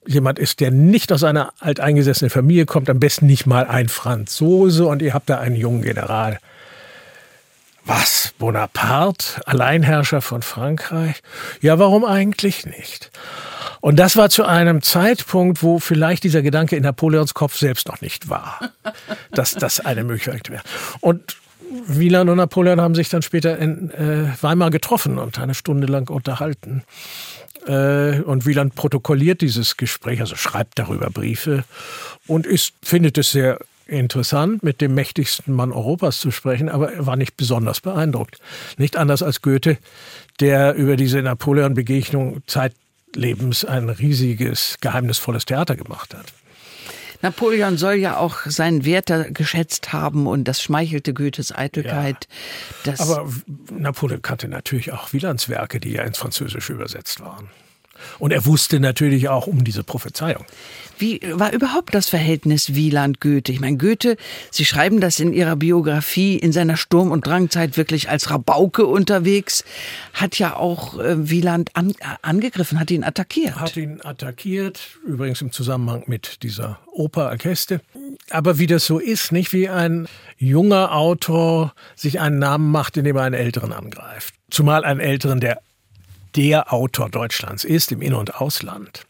[0.06, 4.86] jemand ist, der nicht aus einer alteingesessenen Familie kommt, am besten nicht mal ein Franzose
[4.86, 6.38] und ihr habt da einen jungen General.
[7.84, 8.34] Was?
[8.38, 9.46] Bonaparte?
[9.46, 11.20] Alleinherrscher von Frankreich?
[11.60, 13.10] Ja, warum eigentlich nicht?
[13.80, 18.00] Und das war zu einem Zeitpunkt, wo vielleicht dieser Gedanke in Napoleons Kopf selbst noch
[18.00, 18.60] nicht war,
[19.32, 20.62] dass das eine Möglichkeit wäre.
[21.00, 21.36] Und
[21.86, 26.10] Wieland und Napoleon haben sich dann später in äh, Weimar getroffen und eine Stunde lang
[26.10, 26.84] unterhalten.
[27.66, 31.64] Äh, und Wieland protokolliert dieses Gespräch, also schreibt darüber Briefe
[32.26, 37.06] und ist, findet es sehr interessant, mit dem mächtigsten Mann Europas zu sprechen, aber er
[37.06, 38.40] war nicht besonders beeindruckt.
[38.78, 39.78] Nicht anders als Goethe,
[40.40, 46.26] der über diese Napoleon-Begegnung zeitlebens ein riesiges, geheimnisvolles Theater gemacht hat.
[47.22, 52.28] Napoleon soll ja auch seinen Werther geschätzt haben und das schmeichelte Goethes Eitelkeit.
[52.84, 52.94] Ja.
[52.98, 53.30] Aber
[53.70, 57.48] Napoleon kannte natürlich auch Wielands Werke, die ja ins Französische übersetzt waren.
[58.18, 60.44] Und er wusste natürlich auch um diese Prophezeiung.
[60.98, 63.50] Wie war überhaupt das Verhältnis Wieland-Goethe?
[63.50, 64.16] Ich meine, Goethe,
[64.50, 69.64] Sie schreiben das in Ihrer Biografie, in seiner Sturm- und Drangzeit wirklich als Rabauke unterwegs,
[70.12, 71.92] hat ja auch äh, Wieland an,
[72.22, 73.57] angegriffen, hat ihn attackiert.
[73.57, 77.80] Hat ihn attackiert, übrigens im Zusammenhang mit dieser Oper Alceste.
[78.30, 80.07] Aber wie das so ist, nicht wie ein
[80.38, 84.34] junger Autor sich einen Namen macht, indem er einen Älteren angreift.
[84.50, 85.61] Zumal einen Älteren, der
[86.37, 89.07] der Autor Deutschlands ist, im In- und Ausland.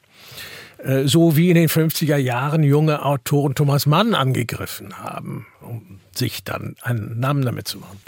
[0.79, 6.45] Äh, so wie in den 50er Jahren junge Autoren Thomas Mann angegriffen haben, um sich
[6.45, 8.01] dann einen Namen damit zu machen.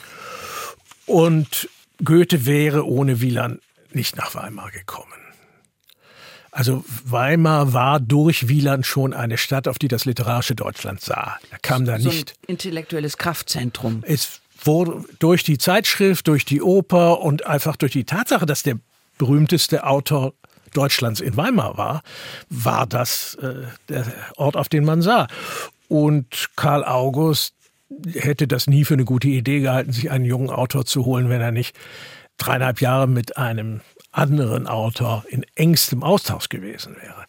[1.06, 1.68] Und
[2.02, 3.60] Goethe wäre ohne Wieland
[3.92, 5.12] nicht nach Weimar gekommen.
[6.50, 11.36] Also Weimar war durch Wieland schon eine Stadt, auf die das literarische Deutschland sah.
[11.50, 12.34] Er kam da so nicht.
[12.42, 14.04] Ein intellektuelles Kraftzentrum.
[14.06, 18.78] Es wurde durch die Zeitschrift, durch die Oper und einfach durch die Tatsache, dass der
[19.18, 20.34] berühmteste Autor
[20.72, 22.02] Deutschlands in Weimar war,
[22.50, 24.06] war das äh, der
[24.36, 25.28] Ort, auf den man sah.
[25.88, 27.54] Und Karl August
[28.14, 31.40] hätte das nie für eine gute Idee gehalten, sich einen jungen Autor zu holen, wenn
[31.40, 31.76] er nicht
[32.38, 37.24] dreieinhalb Jahre mit einem anderen Autor in engstem Austausch gewesen wäre.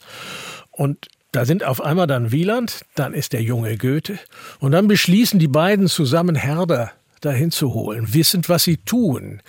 [0.72, 4.18] Und da sind auf einmal dann Wieland, dann ist der junge Goethe
[4.60, 9.42] und dann beschließen die beiden zusammen Herder dahin zu holen, wissend, was sie tun,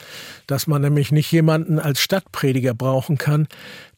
[0.47, 3.49] dass man nämlich nicht jemanden als Stadtprediger brauchen kann,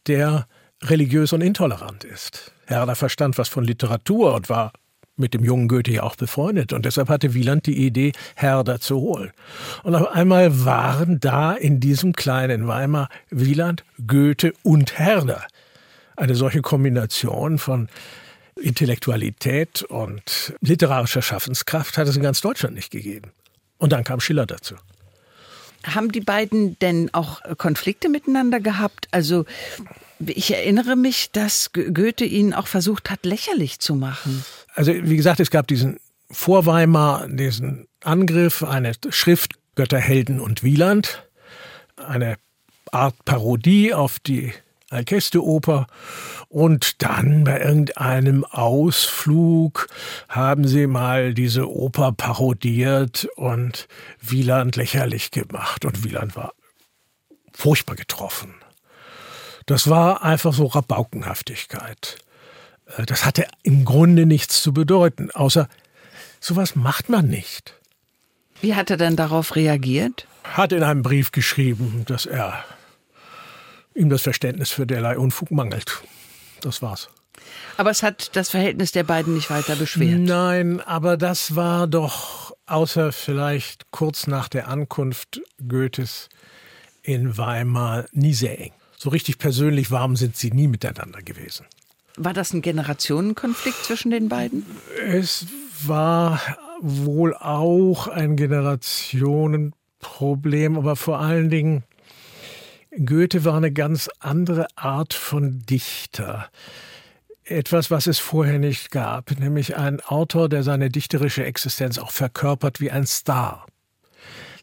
[0.06, 0.46] der
[0.82, 2.52] religiös und intolerant ist.
[2.66, 4.72] Herder verstand was von Literatur und war
[5.18, 6.72] mit dem jungen Goethe ja auch befreundet.
[6.72, 9.32] Und deshalb hatte Wieland die Idee, Herder zu holen.
[9.82, 15.44] Und auf einmal waren da in diesem kleinen Weimar Wieland, Goethe und Herder.
[16.16, 17.88] Eine solche Kombination von
[18.56, 23.30] Intellektualität und literarischer Schaffenskraft hat es in ganz Deutschland nicht gegeben.
[23.78, 24.74] Und dann kam Schiller dazu.
[25.84, 29.08] Haben die beiden denn auch Konflikte miteinander gehabt?
[29.12, 29.44] Also
[30.24, 34.44] ich erinnere mich, dass Goethe ihn auch versucht hat, lächerlich zu machen.
[34.74, 36.00] Also wie gesagt, es gab diesen
[36.30, 41.28] vor Weimar, diesen Angriff, eine Schrift Götter, Helden und Wieland,
[41.96, 42.36] eine
[42.90, 44.52] Art Parodie auf die
[44.90, 45.86] Alceste-Oper.
[46.48, 49.88] Und dann bei irgendeinem Ausflug
[50.28, 53.88] haben sie mal diese Oper parodiert und
[54.20, 55.84] Wieland lächerlich gemacht.
[55.84, 56.52] Und Wieland war
[57.52, 58.54] furchtbar getroffen.
[59.66, 62.18] Das war einfach so Rabaukenhaftigkeit.
[62.96, 65.68] Äh, das hatte im Grunde nichts zu bedeuten, außer
[66.40, 67.74] sowas macht man nicht.
[68.60, 70.26] Wie hat er denn darauf reagiert?
[70.44, 72.64] Hat in einem Brief geschrieben, dass er
[73.98, 76.02] ihm das Verständnis für derlei Unfug mangelt.
[76.60, 77.08] Das war's.
[77.76, 80.20] Aber es hat das Verhältnis der beiden nicht weiter beschwert.
[80.20, 86.28] Nein, aber das war doch, außer vielleicht kurz nach der Ankunft Goethes
[87.02, 88.72] in Weimar, nie sehr eng.
[88.96, 91.66] So richtig persönlich warm sind sie nie miteinander gewesen.
[92.16, 94.66] War das ein Generationenkonflikt zwischen den beiden?
[95.06, 95.46] Es
[95.86, 96.40] war
[96.80, 101.84] wohl auch ein Generationenproblem, aber vor allen Dingen
[103.04, 106.50] Goethe war eine ganz andere Art von Dichter.
[107.44, 112.80] Etwas, was es vorher nicht gab, nämlich ein Autor, der seine dichterische Existenz auch verkörpert
[112.80, 113.66] wie ein Star.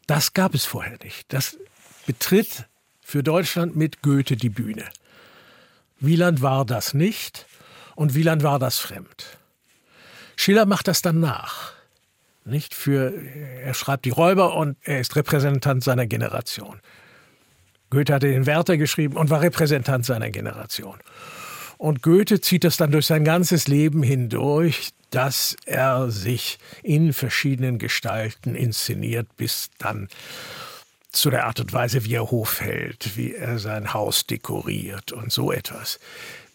[0.06, 1.32] Das gab es vorher nicht.
[1.32, 1.58] Das
[2.06, 2.66] betritt
[3.00, 4.84] für Deutschland mit Goethe die Bühne.
[5.98, 7.46] Wieland war das nicht
[7.94, 9.38] und Wieland war das fremd.
[10.36, 11.72] Schiller macht das dann nach.
[12.44, 13.12] Nicht für,
[13.62, 16.80] er schreibt die Räuber und er ist Repräsentant seiner Generation.
[17.90, 20.98] Goethe hatte den Werther geschrieben und war Repräsentant seiner Generation.
[21.78, 27.78] Und Goethe zieht das dann durch sein ganzes Leben hindurch, dass er sich in verschiedenen
[27.78, 30.08] Gestalten inszeniert, bis dann
[31.10, 35.32] zu der Art und Weise, wie er Hof hält, wie er sein Haus dekoriert und
[35.32, 35.98] so etwas.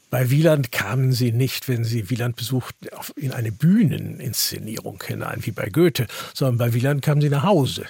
[0.09, 5.69] Bei Wieland kamen sie nicht, wenn sie Wieland besuchten, in eine Bühneninszenierung hinein, wie bei
[5.69, 7.85] Goethe, sondern bei Wieland kamen sie nach Hause.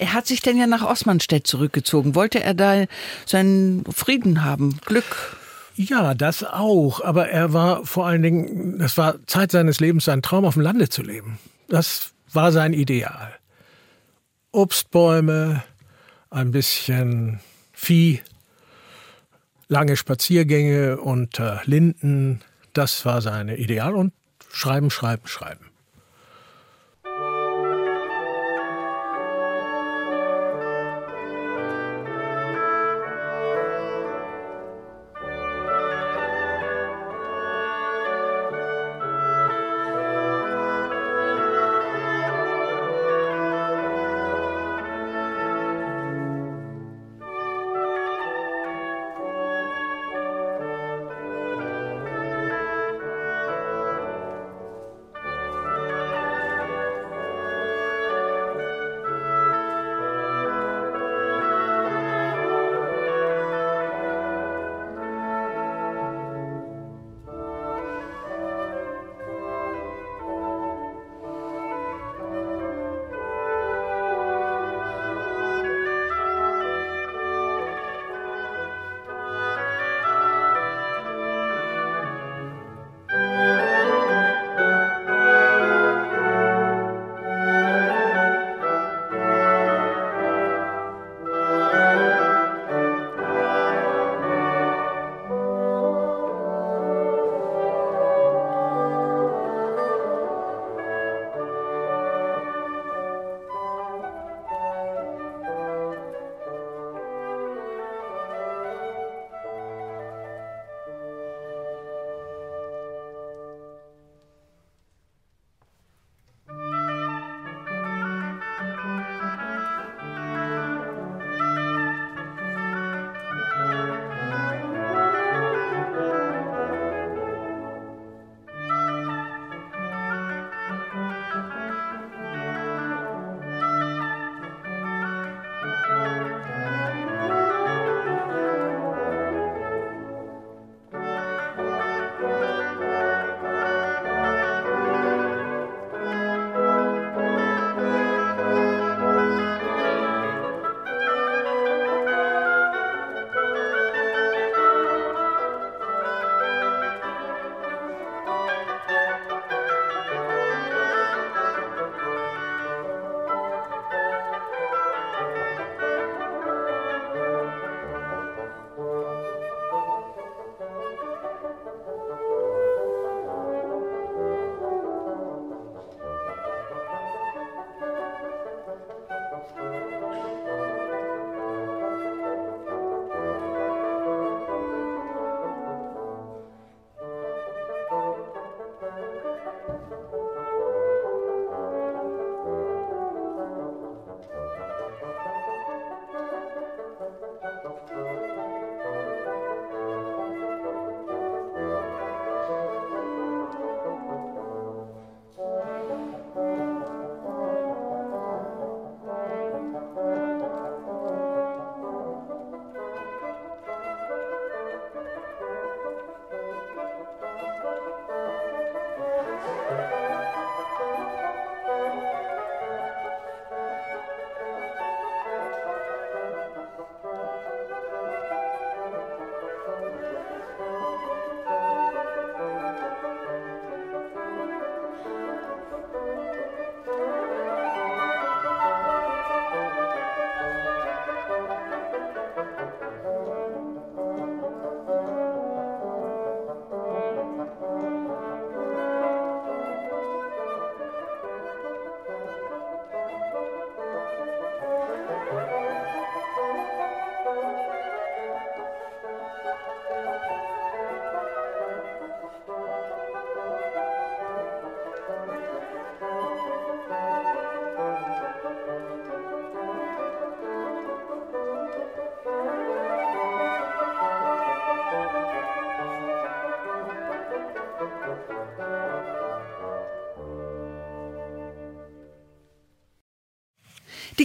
[0.00, 2.14] Er hat sich denn ja nach Osmanstedt zurückgezogen.
[2.14, 2.86] Wollte er da
[3.26, 5.36] seinen Frieden haben, Glück?
[5.76, 7.04] Ja, das auch.
[7.04, 10.62] Aber er war vor allen Dingen, das war Zeit seines Lebens sein Traum, auf dem
[10.62, 11.38] Lande zu leben.
[11.68, 13.34] Das war sein Ideal.
[14.52, 15.62] Obstbäume,
[16.30, 17.40] ein bisschen
[17.74, 18.22] Vieh,
[19.68, 22.40] lange Spaziergänge unter Linden,
[22.72, 23.94] das war sein Ideal.
[23.94, 24.14] Und
[24.50, 25.69] schreiben, schreiben, schreiben.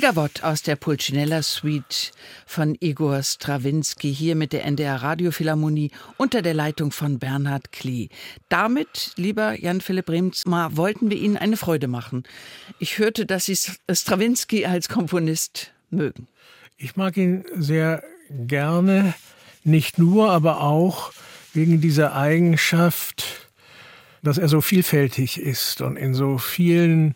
[0.06, 2.12] Die Gavotte aus der Pulcinella Suite
[2.46, 8.10] von Igor Strawinski hier mit der NDR Radiophilharmonie unter der Leitung von Bernhard Klee.
[8.48, 12.22] Damit, lieber Jan-Philipp Remsmar, wollten wir Ihnen eine Freude machen.
[12.78, 16.28] Ich hörte, dass Sie Strawinski als Komponist mögen.
[16.78, 19.16] Ich mag ihn sehr gerne,
[19.64, 21.14] nicht nur, aber auch
[21.54, 23.50] wegen dieser Eigenschaft,
[24.22, 27.16] dass er so vielfältig ist und in so vielen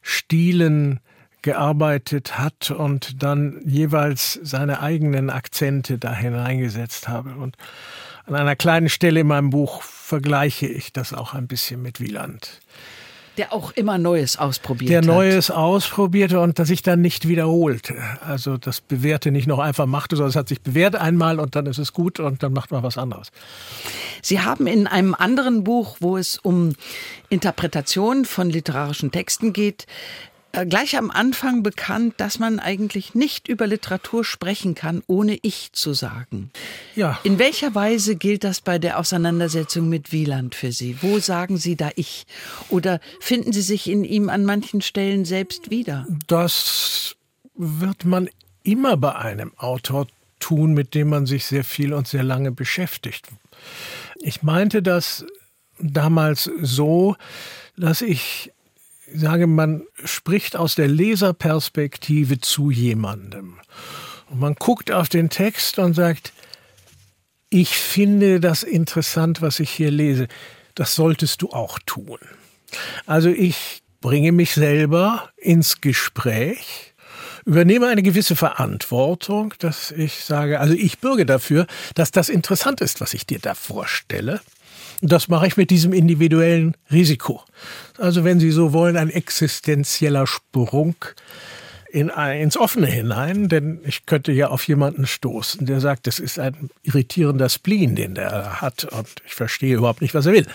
[0.00, 1.00] Stilen
[1.44, 7.34] gearbeitet hat und dann jeweils seine eigenen Akzente da hineingesetzt habe.
[7.36, 7.56] Und
[8.26, 12.60] an einer kleinen Stelle in meinem Buch vergleiche ich das auch ein bisschen mit Wieland.
[13.36, 15.04] Der auch immer Neues ausprobiert Der hat.
[15.04, 17.96] Neues ausprobierte und das sich dann nicht wiederholte.
[18.26, 21.66] Also das Bewährte nicht noch einfach machte, sondern es hat sich bewährt einmal und dann
[21.66, 23.32] ist es gut und dann macht man was anderes.
[24.22, 26.72] Sie haben in einem anderen Buch, wo es um
[27.28, 29.86] Interpretation von literarischen Texten geht,
[30.68, 35.92] gleich am Anfang bekannt, dass man eigentlich nicht über Literatur sprechen kann, ohne Ich zu
[35.94, 36.50] sagen.
[36.94, 37.18] Ja.
[37.24, 41.02] In welcher Weise gilt das bei der Auseinandersetzung mit Wieland für Sie?
[41.02, 42.26] Wo sagen Sie da Ich?
[42.68, 46.06] Oder finden Sie sich in ihm an manchen Stellen selbst wieder?
[46.26, 47.16] Das
[47.56, 48.28] wird man
[48.62, 50.06] immer bei einem Autor
[50.38, 53.28] tun, mit dem man sich sehr viel und sehr lange beschäftigt.
[54.20, 55.24] Ich meinte das
[55.78, 57.16] damals so,
[57.76, 58.52] dass ich
[59.14, 63.58] sage, man spricht aus der Leserperspektive zu jemandem.
[64.30, 66.32] Und man guckt auf den Text und sagt,
[67.50, 70.26] ich finde das interessant, was ich hier lese.
[70.74, 72.18] Das solltest du auch tun.
[73.06, 76.94] Also ich bringe mich selber ins Gespräch,
[77.44, 83.00] übernehme eine gewisse Verantwortung, dass ich sage, also ich bürge dafür, dass das interessant ist,
[83.00, 84.40] was ich dir da vorstelle.
[85.00, 87.42] Das mache ich mit diesem individuellen Risiko.
[87.98, 90.96] Also wenn Sie so wollen, ein existenzieller Sprung
[91.90, 96.38] in, ins Offene hinein, denn ich könnte ja auf jemanden stoßen, der sagt, das ist
[96.38, 100.46] ein irritierender Spleen, den der hat und ich verstehe überhaupt nicht, was er will.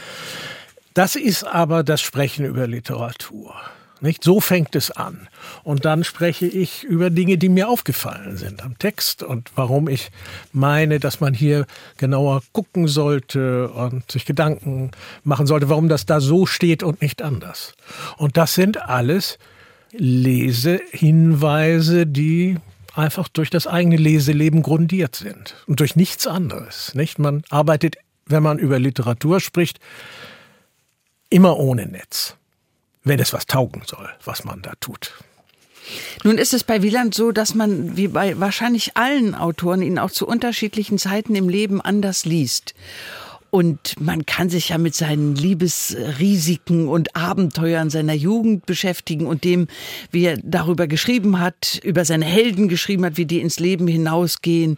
[0.93, 3.55] Das ist aber das Sprechen über Literatur.
[4.01, 4.23] Nicht?
[4.23, 5.27] So fängt es an.
[5.63, 10.11] Und dann spreche ich über Dinge, die mir aufgefallen sind am Text und warum ich
[10.53, 11.65] meine, dass man hier
[11.97, 14.91] genauer gucken sollte und sich Gedanken
[15.23, 17.73] machen sollte, warum das da so steht und nicht anders.
[18.17, 19.37] Und das sind alles
[19.91, 22.57] Lesehinweise, die
[22.95, 26.93] einfach durch das eigene Leseleben grundiert sind und durch nichts anderes.
[26.95, 27.19] Nicht?
[27.19, 29.79] Man arbeitet, wenn man über Literatur spricht,
[31.29, 32.35] immer ohne Netz
[33.03, 35.13] wenn es was taugen soll, was man da tut.
[36.23, 40.11] Nun ist es bei Wieland so, dass man, wie bei wahrscheinlich allen Autoren, ihn auch
[40.11, 42.75] zu unterschiedlichen Zeiten im Leben anders liest.
[43.51, 49.67] Und man kann sich ja mit seinen Liebesrisiken und Abenteuern seiner Jugend beschäftigen und dem,
[50.11, 54.77] wie er darüber geschrieben hat, über seine Helden geschrieben hat, wie die ins Leben hinausgehen.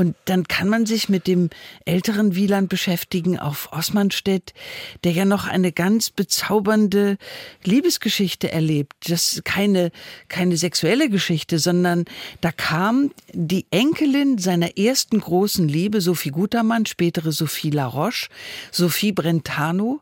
[0.00, 1.50] Und dann kann man sich mit dem
[1.84, 4.54] älteren Wieland beschäftigen auf Osmanstedt,
[5.04, 7.18] der ja noch eine ganz bezaubernde
[7.64, 8.94] Liebesgeschichte erlebt.
[9.10, 9.90] Das ist keine,
[10.28, 12.06] keine sexuelle Geschichte, sondern
[12.40, 18.30] da kam die Enkelin seiner ersten großen Liebe, Sophie Gutermann, spätere Sophie Laroche,
[18.72, 20.00] Sophie Brentano,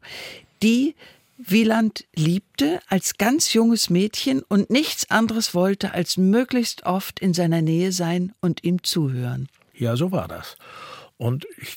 [0.63, 0.95] die
[1.39, 7.63] Wieland liebte als ganz junges Mädchen und nichts anderes wollte, als möglichst oft in seiner
[7.63, 9.49] Nähe sein und ihm zuhören.
[9.79, 10.57] Ja, so war das.
[11.17, 11.77] Und es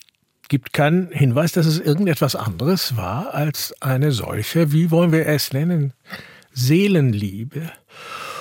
[0.49, 5.53] gibt keinen Hinweis, dass es irgendetwas anderes war als eine solche, wie wollen wir es
[5.53, 5.93] nennen,
[6.53, 7.71] Seelenliebe.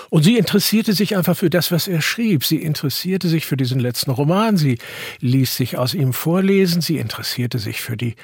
[0.09, 2.45] Und sie interessierte sich einfach für das, was er schrieb.
[2.45, 4.57] Sie interessierte sich für diesen letzten Roman.
[4.57, 4.79] Sie
[5.21, 6.81] ließ sich aus ihm vorlesen.
[6.81, 8.17] Sie interessierte sich für die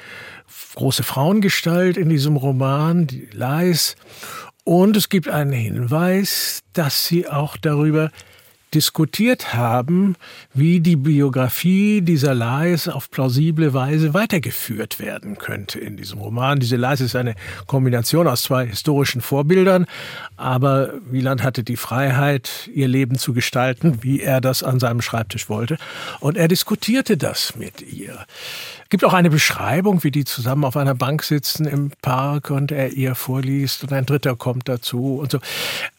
[0.75, 3.95] große Frauengestalt in diesem Roman, die Leis.
[4.65, 8.11] Und es gibt einen Hinweis, dass sie auch darüber
[8.73, 10.15] diskutiert haben,
[10.53, 16.59] wie die Biografie dieser Lais auf plausible Weise weitergeführt werden könnte in diesem Roman.
[16.59, 19.85] Diese Lais ist eine Kombination aus zwei historischen Vorbildern,
[20.35, 25.49] aber Wieland hatte die Freiheit, ihr Leben zu gestalten, wie er das an seinem Schreibtisch
[25.49, 25.77] wollte.
[26.19, 28.25] Und er diskutierte das mit ihr.
[28.87, 32.71] Es gibt auch eine Beschreibung, wie die zusammen auf einer Bank sitzen im Park und
[32.71, 35.39] er ihr vorliest und ein Dritter kommt dazu und so.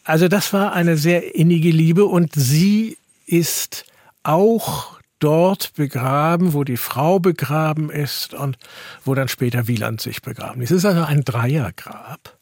[0.04, 3.84] Also das war eine sehr innige Liebe und sie ist
[4.22, 8.56] auch dort begraben, wo die Frau begraben ist und
[9.04, 10.70] wo dann später Wieland sich begraben ist.
[10.70, 12.38] Es ist also ein Dreiergrab.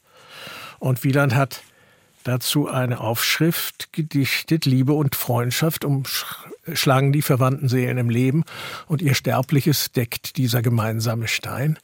[0.79, 1.61] Und Wieland hat
[2.23, 5.83] dazu eine Aufschrift gedichtet, Liebe und Freundschaft
[6.67, 8.43] umschlagen die verwandten Seelen im Leben
[8.87, 11.79] und ihr Sterbliches deckt dieser gemeinsame Stein.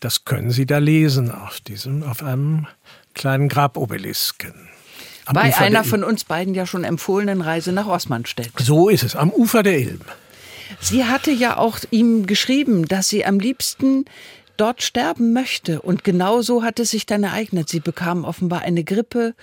[0.00, 2.66] Das können Sie da lesen auf diesem, auf einem
[3.14, 4.68] kleinen Grabobelisken.
[5.26, 8.52] Am Bei Ufer einer von uns beiden ja schon empfohlenen Reise nach Osmanstedt.
[8.58, 10.00] So ist es, am Ufer der Ilm.
[10.80, 14.04] Sie hatte ja auch ihm geschrieben, dass sie am liebsten
[14.56, 15.80] dort sterben möchte.
[15.80, 17.68] Und genau so hat es sich dann ereignet.
[17.68, 19.34] Sie bekam offenbar eine Grippe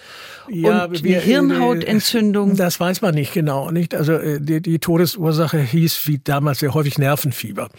[0.48, 2.56] und eine Hirnhautentzündung.
[2.62, 3.72] Das weiß man nicht genau.
[3.72, 3.96] Nicht?
[3.96, 7.70] Also äh, die, die Todesursache hieß wie damals sehr häufig Nervenfieber.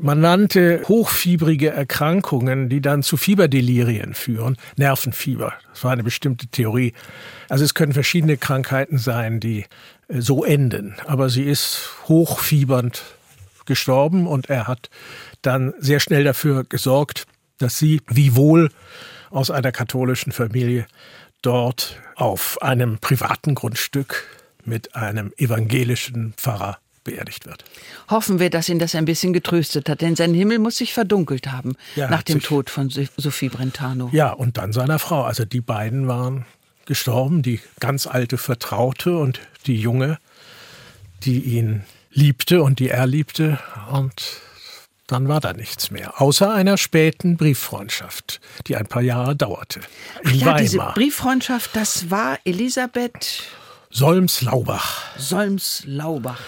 [0.00, 5.54] Man nannte hochfiebrige Erkrankungen, die dann zu Fieberdelirien führen, Nervenfieber.
[5.72, 6.92] Das war eine bestimmte Theorie.
[7.48, 9.64] Also es können verschiedene Krankheiten sein, die
[10.08, 10.94] äh, so enden.
[11.06, 13.02] Aber sie ist hochfiebernd
[13.68, 14.90] gestorben und er hat
[15.42, 17.26] dann sehr schnell dafür gesorgt,
[17.58, 18.70] dass sie, wie wohl
[19.30, 20.86] aus einer katholischen Familie,
[21.42, 24.24] dort auf einem privaten Grundstück
[24.64, 27.64] mit einem evangelischen Pfarrer beerdigt wird.
[28.10, 31.50] Hoffen wir, dass ihn das ein bisschen getröstet hat, denn sein Himmel muss sich verdunkelt
[31.50, 34.10] haben Ja, nach dem Tod von Sophie Brentano.
[34.12, 35.22] Ja, und dann seiner Frau.
[35.22, 36.44] Also die beiden waren
[36.86, 40.18] gestorben, die ganz alte Vertraute und die junge,
[41.22, 41.84] die ihn
[42.18, 43.58] liebte und die er liebte.
[43.90, 44.40] Und
[45.06, 49.80] dann war da nichts mehr, außer einer späten Brieffreundschaft, die ein paar Jahre dauerte.
[50.24, 53.44] In ja, diese Weimar, Brieffreundschaft, das war Elisabeth
[53.90, 55.16] Solms-Laubach.
[55.16, 56.40] Solms-Laubach.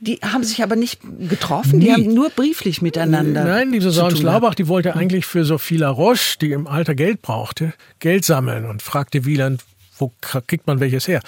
[0.00, 1.92] Die haben sich aber nicht getroffen, die Nie.
[1.92, 3.44] haben nur brieflich miteinander.
[3.44, 3.92] Nein, diese.
[3.92, 8.82] Solms-Laubach, die wollte eigentlich für Sophie Laroche, die im Alter Geld brauchte, Geld sammeln und
[8.82, 9.62] fragte Wieland,
[9.98, 11.20] wo kriegt man welches her?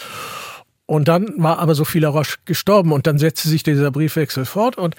[0.86, 4.96] Und dann war aber Sophie Laroche gestorben und dann setzte sich dieser Briefwechsel fort und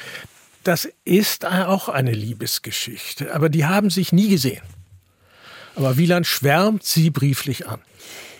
[0.63, 4.63] das ist auch eine Liebesgeschichte, aber die haben sich nie gesehen.
[5.75, 7.79] Aber Wieland schwärmt sie brieflich an.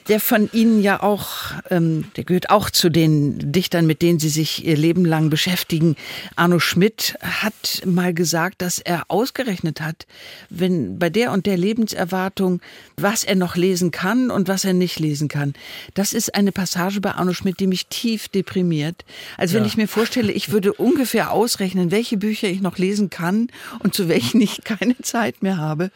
[0.08, 1.28] Der von Ihnen ja auch,
[1.72, 5.95] ähm, der gehört auch zu den Dichtern, mit denen Sie sich Ihr Leben lang beschäftigen.
[6.36, 10.06] Arno Schmidt hat mal gesagt, dass er ausgerechnet hat,
[10.51, 12.62] wenn bei der und der Lebenserwartung,
[12.97, 15.53] was er noch lesen kann und was er nicht lesen kann.
[15.95, 19.06] Das ist eine Passage bei Arno Schmidt, die mich tief deprimiert.
[19.38, 19.68] Also wenn Ja.
[19.68, 23.47] ich mir vorstelle, ich würde ungefähr ausrechnen, welche Bücher ich noch lesen kann
[23.80, 25.89] und zu welchen ich keine Zeit mehr habe,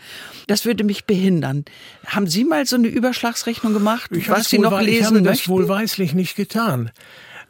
[0.48, 1.66] das würde mich behindern.
[2.08, 5.22] Haben Sie mal so eine Überschlagsrechnung gemacht, Ich was Sie noch wei- ich lesen habe
[5.22, 5.52] das möchten?
[5.52, 6.92] wohlweislich nicht getan.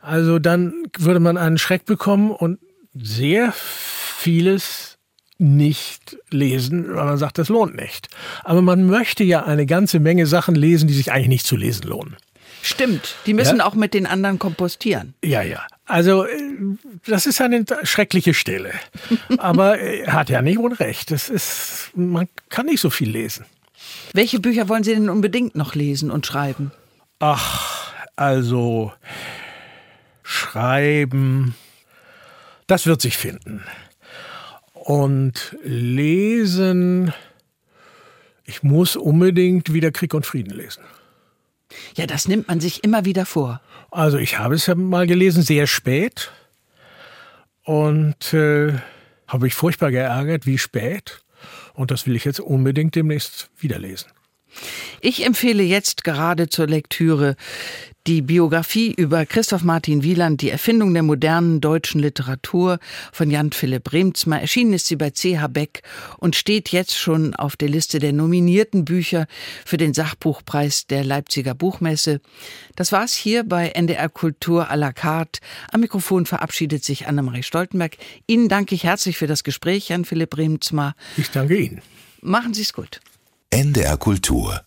[0.02, 2.60] Also dann würde man einen Schreck bekommen und
[2.94, 4.98] sehr vieles
[5.38, 8.10] nicht lesen, weil man sagt, das lohnt nicht.
[8.44, 11.88] Aber man möchte ja eine ganze Menge Sachen lesen, die sich eigentlich nicht zu lesen
[11.88, 12.18] lohnen.
[12.62, 13.66] Stimmt, die müssen Ja.
[13.66, 15.14] auch mit den anderen kompostieren.
[15.24, 15.66] Ja, ja.
[15.86, 16.30] Also äh,
[17.06, 18.72] das ist eine schreckliche Stelle.
[19.38, 21.10] Aber er hat ja nicht unrecht.
[21.12, 23.46] Das ist, man kann nicht so viel lesen.
[24.14, 26.72] Welche Bücher wollen Sie denn unbedingt noch lesen und schreiben?
[27.20, 28.92] Ach, also
[30.24, 31.56] schreiben,
[32.68, 33.64] das wird sich finden.
[34.74, 37.14] Und lesen,
[38.46, 40.84] ich muss unbedingt wieder Krieg und Frieden lesen.
[41.96, 43.62] Ja, das nimmt man sich immer wieder vor.
[43.92, 46.32] Also ich habe es ja mal gelesen, sehr spät.
[47.64, 48.74] Und äh,
[49.28, 51.22] habe mich furchtbar geärgert, wie spät.
[51.80, 54.12] Und das will ich jetzt unbedingt demnächst wieder lesen.
[55.00, 57.38] Ich empfehle jetzt gerade zur Lektüre
[58.10, 62.80] die Biografie über Christoph Martin Wieland, die Erfindung der modernen deutschen Literatur
[63.14, 64.40] von Jan Philipp Remzma.
[64.40, 65.84] Erschienen ist sie bei CH Beck
[66.18, 69.28] und steht jetzt schon auf der Liste der nominierten Bücher
[69.64, 72.20] für den Sachbuchpreis der Leipziger Buchmesse.
[72.76, 75.40] Das war's hier bei NDR Kultur à la carte.
[75.72, 77.96] Am Mikrofon verabschiedet sich Annemarie Stoltenberg.
[78.26, 80.96] Ihnen danke ich herzlich für das Gespräch, Jan Philipp Remzma.
[81.16, 81.84] Ich danke Ihnen.
[82.22, 83.02] Machen Sie's gut.
[83.52, 84.64] NDR Kultur